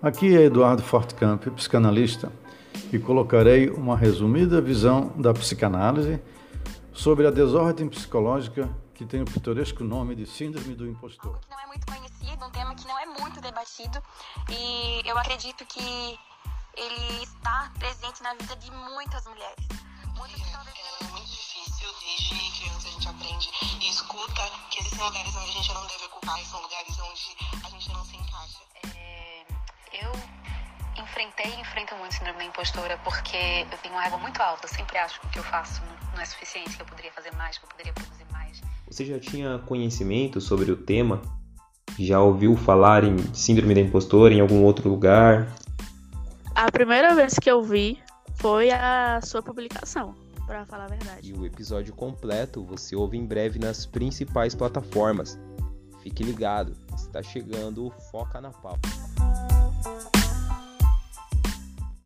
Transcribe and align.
Aqui 0.00 0.36
é 0.36 0.42
Eduardo 0.42 0.80
Fortcamp, 0.80 1.44
psicanalista, 1.56 2.32
e 2.92 3.00
colocarei 3.00 3.68
uma 3.68 3.96
resumida 3.96 4.60
visão 4.60 5.08
da 5.16 5.34
psicanálise 5.34 6.22
sobre 6.92 7.26
a 7.26 7.32
desordem 7.32 7.88
psicológica 7.88 8.70
que 8.94 9.04
tem 9.04 9.22
o 9.22 9.24
pitoresco 9.24 9.82
nome 9.82 10.14
de 10.14 10.24
Síndrome 10.24 10.76
do 10.76 10.86
Impostor. 10.86 11.34
Algo 11.34 11.40
que 11.40 11.50
não 11.50 11.58
é 11.58 11.66
muito 11.66 11.84
conhecido, 11.84 12.44
um 12.46 12.50
tema 12.50 12.74
que 12.76 12.86
não 12.86 12.96
é 12.96 13.06
muito 13.06 13.40
debatido, 13.40 14.00
e 14.48 15.02
eu 15.04 15.18
acredito 15.18 15.66
que 15.66 16.16
ele 16.76 17.22
está 17.24 17.72
presente 17.76 18.22
na 18.22 18.34
vida 18.34 18.54
de 18.54 18.70
muitas 18.70 19.26
mulheres. 19.26 19.66
Muitas 20.16 20.40
que 20.40 20.52
talvez... 20.52 20.76
É 21.00 21.04
muito 21.10 21.26
difícil, 21.26 21.88
desde 22.00 22.60
criança 22.60 22.86
a 22.86 22.90
gente 22.92 23.08
aprende 23.08 23.50
e 23.82 23.90
escuta 23.90 24.42
que 24.70 24.78
existem 24.78 25.04
lugares 25.04 25.34
onde 25.34 25.50
a 25.50 25.52
gente 25.54 25.74
não 25.74 25.86
deve 25.88 26.04
ocupar, 26.04 26.38
são 26.44 26.62
lugares 26.62 26.96
onde 27.00 27.66
a 27.66 27.70
gente 27.70 27.92
não 27.92 28.04
se 28.04 28.16
encaixa. 28.16 28.47
Enfrentei 31.18 31.52
e 31.52 31.60
enfrento 31.60 31.96
muito 31.96 32.14
síndrome 32.14 32.38
da 32.38 32.44
impostora 32.44 32.96
porque 33.02 33.66
eu 33.72 33.78
tenho 33.82 33.92
uma 33.92 34.06
ego 34.06 34.20
muito 34.20 34.40
alta. 34.40 34.66
Eu 34.66 34.68
sempre 34.68 34.96
acho 34.98 35.20
que 35.20 35.26
o 35.26 35.30
que 35.30 35.38
eu 35.40 35.42
faço 35.42 35.82
não 36.14 36.22
é 36.22 36.24
suficiente, 36.24 36.76
que 36.76 36.82
eu 36.82 36.86
poderia 36.86 37.10
fazer 37.10 37.34
mais, 37.34 37.58
que 37.58 37.64
eu 37.64 37.68
poderia 37.68 37.92
produzir 37.92 38.24
mais. 38.30 38.62
Você 38.86 39.04
já 39.04 39.18
tinha 39.18 39.58
conhecimento 39.66 40.40
sobre 40.40 40.70
o 40.70 40.76
tema? 40.76 41.20
Já 41.98 42.20
ouviu 42.20 42.56
falar 42.56 43.02
em 43.02 43.16
síndrome 43.34 43.74
da 43.74 43.80
impostora 43.80 44.32
em 44.32 44.40
algum 44.40 44.62
outro 44.62 44.88
lugar? 44.88 45.48
A 46.54 46.70
primeira 46.70 47.12
vez 47.16 47.34
que 47.34 47.50
eu 47.50 47.64
vi 47.64 48.00
foi 48.36 48.70
a 48.70 49.18
sua 49.20 49.42
publicação, 49.42 50.14
para 50.46 50.64
falar 50.66 50.84
a 50.84 50.88
verdade. 50.88 51.30
E 51.30 51.32
o 51.32 51.44
episódio 51.44 51.92
completo 51.94 52.62
você 52.62 52.94
ouve 52.94 53.18
em 53.18 53.26
breve 53.26 53.58
nas 53.58 53.84
principais 53.84 54.54
plataformas. 54.54 55.36
Fique 56.00 56.22
ligado, 56.22 56.76
está 56.94 57.24
chegando 57.24 57.88
o 57.88 57.90
Foca 57.90 58.40
na 58.40 58.52
Pauta. 58.52 58.88